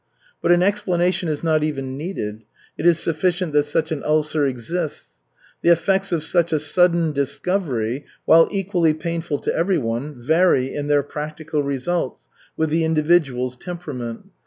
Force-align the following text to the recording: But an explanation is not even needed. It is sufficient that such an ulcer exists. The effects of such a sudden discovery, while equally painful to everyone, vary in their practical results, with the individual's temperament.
But 0.41 0.51
an 0.51 0.63
explanation 0.63 1.29
is 1.29 1.43
not 1.43 1.63
even 1.63 1.95
needed. 1.95 2.41
It 2.75 2.87
is 2.87 2.97
sufficient 2.97 3.53
that 3.53 3.65
such 3.65 3.91
an 3.91 4.01
ulcer 4.03 4.47
exists. 4.47 5.17
The 5.61 5.69
effects 5.69 6.11
of 6.11 6.23
such 6.23 6.51
a 6.51 6.57
sudden 6.59 7.11
discovery, 7.11 8.05
while 8.25 8.47
equally 8.49 8.95
painful 8.95 9.37
to 9.37 9.53
everyone, 9.53 10.19
vary 10.19 10.73
in 10.73 10.87
their 10.87 11.03
practical 11.03 11.61
results, 11.61 12.27
with 12.57 12.71
the 12.71 12.83
individual's 12.83 13.55
temperament. 13.55 14.29